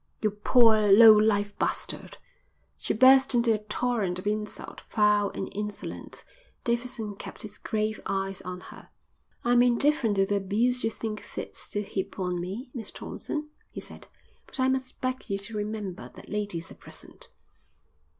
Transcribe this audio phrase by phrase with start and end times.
[0.19, 2.17] "You poor low life bastard."
[2.75, 6.25] She burst into a torrent of insult, foul and insolent.
[6.63, 8.89] Davidson kept his grave eyes on her.
[9.43, 13.79] "I'm indifferent to the abuse you think fit to heap on me, Miss Thompson," he
[13.79, 14.07] said,
[14.47, 17.27] "but I must beg you to remember that ladies are present."